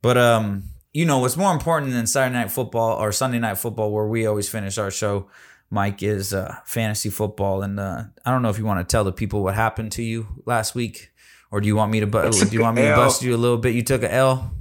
[0.01, 3.91] But um, you know what's more important than Saturday Night Football or Sunday Night Football,
[3.91, 5.27] where we always finish our show.
[5.69, 9.03] Mike is uh, fantasy football, and uh, I don't know if you want to tell
[9.03, 11.11] the people what happened to you last week,
[11.51, 12.07] or do you want me to?
[12.07, 13.75] Bu- do you want me to bust you a little bit?
[13.75, 14.51] You took a L.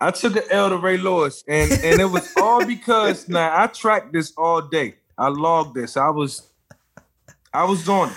[0.00, 3.66] I took an L to Ray Lewis, and and it was all because now I
[3.68, 4.96] tracked this all day.
[5.18, 5.96] I logged this.
[5.96, 6.50] I was
[7.52, 8.16] I was on it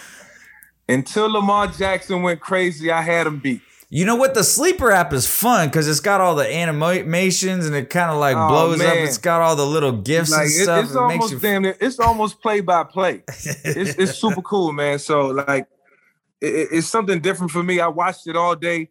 [0.89, 2.91] until Lamar Jackson went crazy.
[2.91, 3.61] I had him beat.
[3.91, 4.35] You know what?
[4.35, 8.19] The sleeper app is fun because it's got all the animations and it kind of
[8.19, 8.95] like oh, blows up.
[8.95, 10.83] It's got all the little gifts like, and it, stuff.
[10.83, 11.39] It's it almost you...
[11.39, 11.65] damn.
[11.65, 13.23] It's almost play by play.
[13.27, 14.99] It's it's super cool, man.
[14.99, 15.67] So like,
[16.41, 17.79] it, it's something different for me.
[17.79, 18.89] I watched it all day.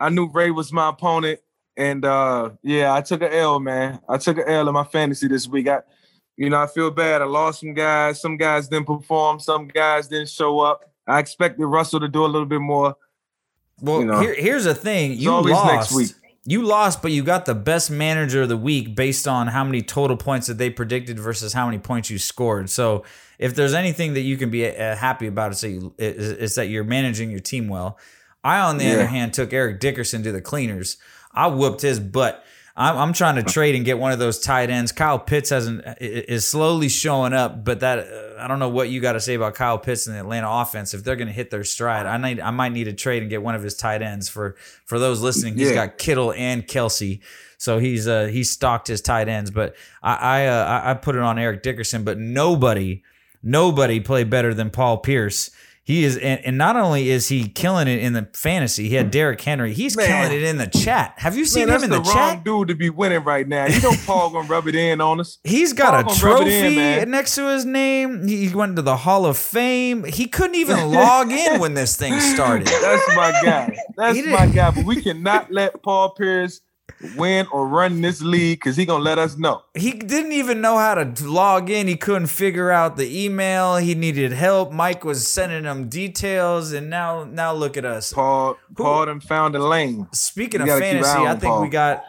[0.00, 1.40] I knew Ray was my opponent.
[1.76, 4.00] And uh, yeah, I took an L, man.
[4.08, 5.68] I took an L in my fantasy this week.
[5.68, 5.80] I
[6.36, 7.20] you know, I feel bad.
[7.20, 8.20] I lost some guys.
[8.20, 9.40] Some guys didn't perform.
[9.40, 10.88] Some guys didn't show up.
[11.06, 12.96] I expected Russell to do a little bit more.
[13.80, 14.20] Well, You know.
[14.20, 16.14] here, here's the thing: you always lost.
[16.50, 19.82] You lost, but you got the best manager of the week based on how many
[19.82, 22.70] total points that they predicted versus how many points you scored.
[22.70, 23.04] So,
[23.38, 26.68] if there's anything that you can be uh, happy about, it's that, you, is that
[26.68, 27.98] you're managing your team well.
[28.42, 28.94] I, on the Yeah.
[28.94, 30.96] other hand, took Eric Dickerson to the cleaners.
[31.34, 32.42] I whooped his butt.
[32.80, 34.92] I'm, I'm trying to trade and get one of those tight ends.
[34.92, 39.00] Kyle Pitts hasn't is slowly showing up, but that uh, I don't know what you
[39.00, 40.94] got to say about Kyle Pitts and the Atlanta offense.
[40.94, 43.28] If they're going to hit their stride, I need I might need to trade and
[43.28, 44.54] get one of his tight ends for
[44.86, 45.58] for those listening.
[45.58, 45.86] He's Yeah.
[45.86, 47.20] got Kittle and Kelce,
[47.56, 49.50] so he's uh he's stocked his tight ends.
[49.50, 53.02] But I I uh, I- I put it on Eric Dickerson, but nobody
[53.42, 55.50] nobody played better than Paul Pierce.
[55.88, 59.06] He is, and, and not only is he killing it in the fantasy, he had
[59.06, 59.10] hmm.
[59.10, 59.72] Derrick Henry.
[59.72, 60.06] He's Man.
[60.06, 61.14] killing it in the chat.
[61.16, 62.44] Have you seen Man, him in the, the, wrong chat?
[62.44, 63.64] dude to be winning right now.
[63.64, 65.38] You know Paul gonna rub it in on us.
[65.44, 67.10] He's got Paul a trophy in, man.
[67.10, 68.28] next to his name.
[68.28, 70.04] He went to the Hall of Fame.
[70.04, 72.66] He couldn't even log in when this thing started.
[72.66, 73.74] That's my guy.
[73.96, 74.70] That's my guy.
[74.72, 76.60] But we cannot let Paul Pierce
[77.16, 79.62] win or run this league because he gonna let us know.
[79.74, 81.86] He didn't even know how to log in.
[81.86, 83.76] He couldn't figure out the email.
[83.76, 84.72] He needed help.
[84.72, 88.12] Mike was sending him details, and now now look at us.
[88.12, 90.08] Paul Paul done found a lane.
[90.12, 92.04] Speaking You of gotta fantasy, eye I on think we got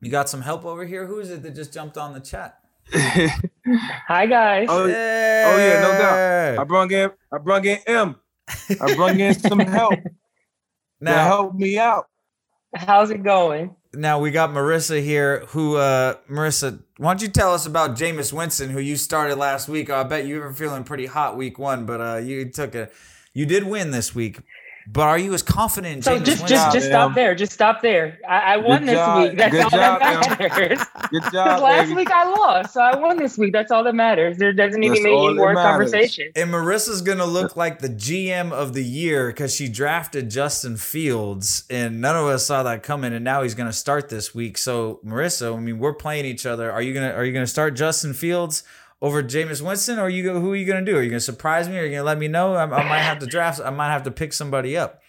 [0.00, 1.06] you got some help over here.
[1.06, 2.58] Who is it that just jumped on the chat?
[2.92, 4.66] Hi guys.
[4.68, 6.58] Oh, oh, yeah, no doubt.
[6.58, 8.16] I brung in I brung in M.
[8.80, 10.10] I brung in some help to
[11.00, 12.06] Now, help me out.
[12.74, 13.74] How's it going?
[13.96, 15.44] Now we got Marissa here.
[15.48, 19.68] Who, uh, Marissa, why don't you tell us about Jameis Winston, who you started last
[19.68, 19.90] week?
[19.90, 22.90] I bet you were feeling pretty hot week one, but uh, you took a,
[23.32, 24.38] you did win this week.
[24.86, 26.48] But are you as confident in So Jameis just Winston?
[26.48, 26.90] just just Em.
[26.92, 27.34] stop there.
[27.34, 28.18] Just stop there.
[28.28, 29.22] I, I won Good this job.
[29.28, 29.38] week.
[29.38, 30.78] That's Good all job, that matters.
[31.10, 31.94] Good 'Cause job, last baby.
[31.94, 33.52] week I lost, so I won this week.
[33.52, 34.36] That's all that matters.
[34.36, 36.30] There doesn't need to That's be all any more conversation.
[36.36, 41.64] And Marissa's gonna look like the GM of the year because she drafted Justin Fields,
[41.70, 43.12] and none of us saw that coming.
[43.12, 44.58] And now he's gonna start this week.
[44.58, 46.70] So Marissa, I mean, we're playing each other.
[46.70, 48.62] Are you gonna Are you gonna start Justin Fields
[49.04, 50.96] over Jameis Winston, or are you who are you gonna do?
[50.96, 51.76] Are you gonna surprise me?
[51.76, 52.54] Or are you gonna let me know?
[52.54, 53.60] I, I might have to draft.
[53.62, 55.02] I might have to pick somebody up.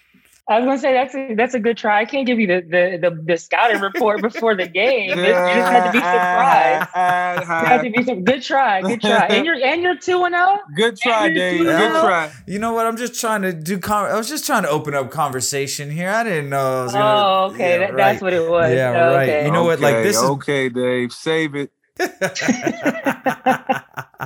[0.50, 2.02] I was gonna say that's a, that's a good try.
[2.02, 5.12] I can't give you the the the, the scouting report before the game.
[5.12, 6.90] You just had to be surprised.
[7.46, 9.28] You had to be some, good try, good try.
[9.28, 10.58] And you're and you're two and oh?
[10.58, 10.60] zero.
[10.76, 11.62] Good try, Dave.
[11.62, 12.02] Good oh?
[12.02, 12.32] try.
[12.46, 12.86] You know what?
[12.86, 13.80] I'm just trying to do.
[13.80, 16.10] Con- I was just trying to open up conversation here.
[16.10, 16.82] I didn't know.
[16.82, 17.80] I was gonna, Oh, okay.
[17.80, 18.74] Yeah, that, That's what it was.
[18.74, 19.46] Yeah, Oh, right.
[19.46, 21.14] You know what, like, this is- okay, Dave.
[21.14, 21.72] Save it.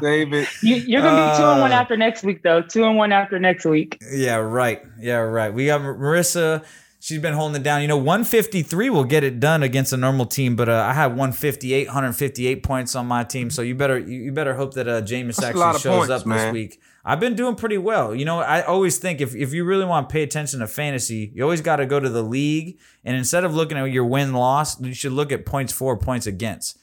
[0.02, 0.48] Save it.
[0.64, 2.62] You, you're gonna be two and one Uh, after next week, though.
[2.62, 4.02] Two and one after next week.
[4.12, 4.82] Yeah, right.
[5.00, 5.54] Yeah, right.
[5.54, 6.64] We got Marissa.
[7.02, 7.82] She's been holding it down.
[7.82, 11.12] You know, 153 will get it done against a normal team, but uh, I have
[11.12, 13.50] 158, 158 points on my team.
[13.50, 16.26] So you better you, you better hope that uh, Jameis That's actually shows points, up
[16.26, 16.82] this week.
[17.06, 18.14] I've been doing pretty well.
[18.14, 21.32] You know, I always think if, if you really want to pay attention to fantasy,
[21.34, 22.78] you always got to go to the league.
[23.06, 26.28] And instead of looking at your win loss, you should look at points for, points
[26.28, 26.78] against.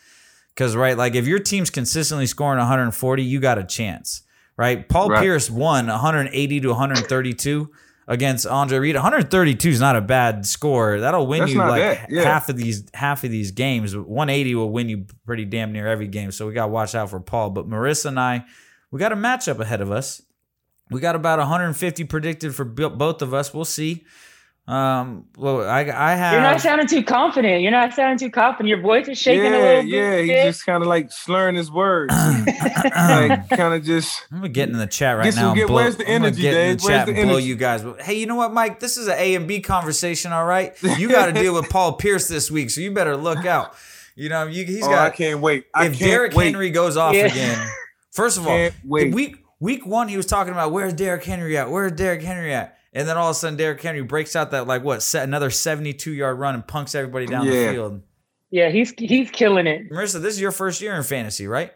[0.56, 4.22] Because, right, like if your team's consistently scoring 140, you got a chance,
[4.56, 4.88] right?
[4.88, 5.20] Paul Right.
[5.20, 7.70] Pierce won 180 to 132
[8.08, 8.94] against Andre Reed.
[8.94, 10.98] 132 is not a bad score.
[11.00, 12.22] That'll win That's you like yeah.
[12.22, 13.94] half of these half of these games.
[13.94, 16.32] 180 will win you pretty damn near every game.
[16.32, 17.50] So we got to watch out for Paul.
[17.50, 18.46] But Marissa and I,
[18.90, 20.22] we got a matchup ahead of us.
[20.90, 23.52] We got about 150 predicted for both of us.
[23.52, 24.06] We'll see.
[24.68, 26.32] Um, well, I I have.
[26.32, 27.62] You're not sounding too confident.
[27.62, 28.68] You're not sounding too confident.
[28.68, 30.10] Your voice is shaking a yeah, little yeah.
[30.16, 30.24] bit.
[30.24, 32.12] He just kind of like slurring his words.
[32.96, 34.26] like kind of just.
[34.32, 35.50] I'm gonna get in the chat right Get now.
[35.50, 36.80] and get- blow, where's the I'm energy, get in Dave?
[36.80, 37.46] the Where's chat the and blow energy?
[37.46, 37.84] you guys.
[38.00, 38.80] Hey, you know what, Mike?
[38.80, 40.32] This is an A and B conversation.
[40.32, 43.46] All right, you got to deal with Paul Pierce this week, so you better look
[43.46, 43.72] out.
[44.16, 45.12] You know, you, he's oh, got.
[45.12, 45.66] I can't wait.
[45.72, 46.34] I if can't Derrick.
[46.34, 47.26] Henry goes off Yeah.
[47.26, 47.68] again,
[48.10, 49.14] first of all, wait.
[49.14, 51.70] week week one he was talking about where's Derrick Henry at?
[51.70, 52.75] Where's Derrick Henry at?
[52.96, 55.50] And then all of a sudden, Derrick Henry breaks out that like what set another
[55.50, 58.00] seventy-two yard run and punks everybody down the field.
[58.50, 59.90] Yeah, he's he's killing it.
[59.90, 61.72] Marissa, this is your first year in fantasy, right?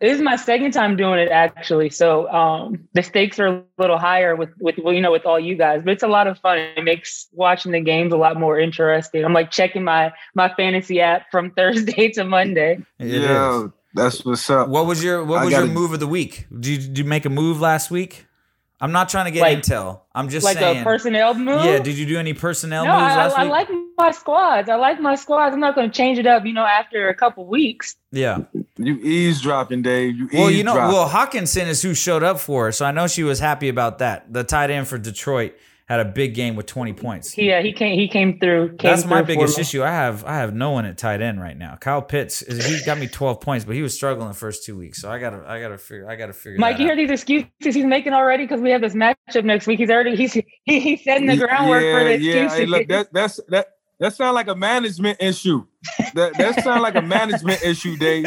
[0.00, 1.90] This is my second time doing it actually.
[1.90, 5.38] So um, the stakes are a little higher with with well, you know with all
[5.38, 6.56] you guys, but it's a lot of fun.
[6.58, 9.24] It makes watching the games a lot more interesting.
[9.26, 12.78] I'm like checking my my fantasy app from Thursday to Monday.
[12.98, 14.68] Yeah, that's what's up.
[14.68, 16.46] What was your What was your gotta- move of the week?
[16.50, 18.26] Did you, did you make a move last week?
[18.80, 20.00] I'm not trying to get Like- intel.
[20.14, 20.80] I'm just like saying.
[20.82, 21.64] a personnel move.
[21.64, 21.78] yeah.
[21.78, 23.50] Did you do any personnel no, moves I, last I week?
[23.52, 24.68] like my squads.
[24.68, 25.54] I like my squads.
[25.54, 27.96] I'm not going to change it up, you know, after a couple weeks.
[28.12, 28.38] yeah.
[28.76, 30.16] You eavesdropping, Dave.
[30.16, 33.06] You Well, you know, well, Hockenson is who showed up for her, so I know
[33.06, 34.32] she was happy about that.
[34.32, 35.54] The tight end for Detroit.
[35.86, 37.36] Had a big game with 20 points.
[37.36, 37.98] Yeah, he came.
[37.98, 38.76] He came through.
[38.76, 39.82] Came That's my through biggest issue.
[39.82, 41.76] I have I have no one at tight end right now.
[41.76, 44.78] Kyle Pitts is he got me 12 points, but he was struggling the first two
[44.78, 45.00] weeks.
[45.02, 46.58] So I gotta I gotta figure I gotta figure.
[46.58, 49.78] Mike, you hear these excuses he's making already because we have this matchup next week.
[49.78, 50.32] He's already he's
[50.64, 52.48] he, he's setting the groundwork for the yeah.
[52.48, 53.68] Hey, look, that, that's that.
[54.00, 55.66] That sounds like a management issue.
[56.14, 58.26] That that sounds like a management issue, Dave.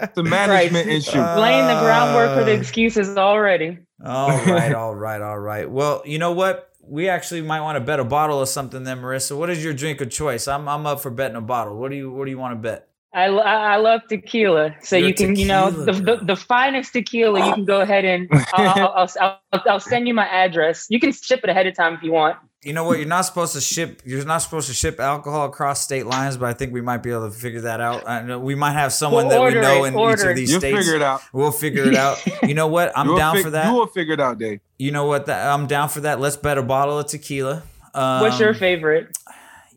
[0.00, 1.18] It's a management issue.
[1.18, 3.78] Uh, laying the groundwork for the Uh, excuses already.
[4.04, 5.70] All right, all right, all right.
[5.70, 6.72] Well, you know what?
[6.80, 9.36] We actually might want to bet a bottle of something then, Marissa.
[9.36, 10.46] What is your drink of choice?
[10.46, 11.76] I'm I'm up for betting a bottle.
[11.76, 12.88] What do you what do you want to bet?
[13.14, 16.92] I, I I love tequila, so You're you can you know the, the the finest
[16.92, 17.46] tequila.
[17.46, 20.86] You can go ahead and I'll, I'll, I'll, I'll, I'll send you my address.
[20.90, 22.36] You can ship it ahead of time if you want.
[22.62, 22.98] You know what?
[22.98, 24.02] You're not supposed to ship.
[24.04, 27.10] You're not supposed to ship alcohol across state lines, but I think we might be
[27.10, 28.08] able to figure that out.
[28.08, 30.34] I know we might have someone Well, that we know it, in each of it.
[30.36, 30.78] these You'll states.
[30.78, 31.22] figure it out.
[31.32, 32.22] We'll figure it out.
[32.46, 32.92] You know what?
[32.96, 33.66] I'm You'll down fig- for that.
[33.68, 34.60] You will figure it out, Dave.
[34.78, 35.26] You know what?
[35.26, 36.18] That I'm down for that.
[36.20, 37.62] Let's bet a bottle of tequila.
[37.94, 39.16] Um, What's your favorite?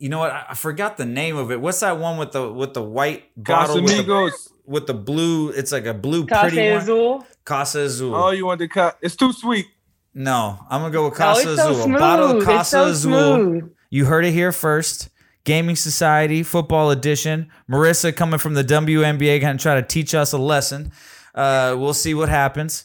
[0.00, 0.32] You know what?
[0.32, 1.60] I, I forgot the name of it.
[1.60, 4.32] What's that one with the with the white bottle with the,
[4.64, 5.50] with the blue?
[5.50, 6.78] It's like a blue Clase pretty one.
[6.80, 7.26] Azul.
[7.44, 8.14] Clase Azul.
[8.14, 8.98] Oh, you want the cut?
[9.02, 9.66] It's too sweet.
[10.14, 11.84] No, I'm gonna go with Oh, Clase it's so Azul.
[11.84, 11.96] smooth.
[11.96, 13.12] a bottle of Clase so Azul.
[13.12, 13.72] smooth.
[13.90, 15.10] You heard it here first.
[15.44, 17.50] Gaming Society Football Edition.
[17.70, 20.92] Marissa coming from the WNBA, going to try to teach us a lesson.
[21.34, 22.84] Uh, we'll see what happens.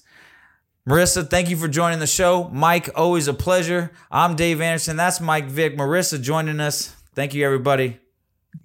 [0.87, 2.49] Marissa, thank you for joining the show.
[2.53, 3.91] Mike, always a pleasure.
[4.11, 4.95] I'm Dave Anderson.
[4.95, 5.77] That's Mike Vick.
[5.77, 6.95] Marissa joining us.
[7.15, 7.99] Thank you, everybody.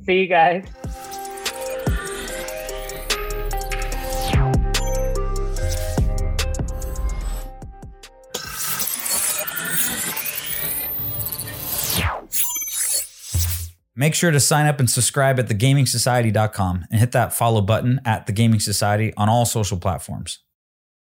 [0.04, 0.64] See you guys.
[13.96, 18.26] Make sure to sign up and subscribe at thegamingsociety.com and hit that follow button at
[18.26, 20.38] The Gaming Society on all social platforms.